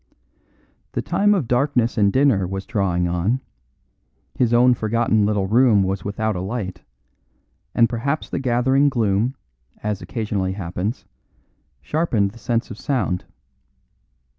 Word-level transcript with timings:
The 0.93 1.03
time 1.03 1.35
of 1.35 1.47
darkness 1.47 1.95
and 1.95 2.11
dinner 2.11 2.47
was 2.47 2.65
drawing 2.65 3.07
on; 3.07 3.39
his 4.33 4.51
own 4.51 4.73
forgotten 4.73 5.27
little 5.27 5.45
room 5.45 5.83
was 5.83 6.03
without 6.03 6.35
a 6.35 6.41
light, 6.41 6.81
and 7.75 7.87
perhaps 7.87 8.27
the 8.27 8.39
gathering 8.39 8.89
gloom, 8.89 9.35
as 9.83 10.01
occasionally 10.01 10.53
happens, 10.53 11.05
sharpened 11.81 12.31
the 12.31 12.39
sense 12.39 12.71
of 12.71 12.79
sound. 12.79 13.25